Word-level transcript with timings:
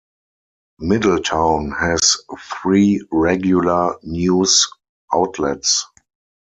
Middletown 0.79 1.69
has 1.73 2.17
three 2.39 3.05
regular 3.11 3.97
news 4.01 4.67
outlets. 5.13 5.85